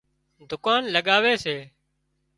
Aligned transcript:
دُڪان 0.49 0.81
لڳاوي 0.93 1.33
سي 1.43 1.57